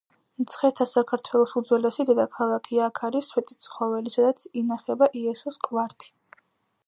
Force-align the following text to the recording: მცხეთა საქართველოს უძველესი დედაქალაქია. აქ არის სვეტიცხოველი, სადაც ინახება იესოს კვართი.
მცხეთა 0.43 0.85
საქართველოს 0.91 1.51
უძველესი 1.59 2.05
დედაქალაქია. 2.09 2.87
აქ 2.93 3.03
არის 3.09 3.29
სვეტიცხოველი, 3.33 4.13
სადაც 4.15 4.49
ინახება 4.63 5.11
იესოს 5.21 5.61
კვართი. 5.69 6.11